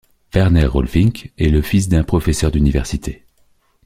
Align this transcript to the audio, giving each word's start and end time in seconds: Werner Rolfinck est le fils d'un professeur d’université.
Werner 0.33 0.65
Rolfinck 0.65 1.31
est 1.37 1.49
le 1.49 1.61
fils 1.61 1.87
d'un 1.87 2.01
professeur 2.03 2.49
d’université. 2.49 3.23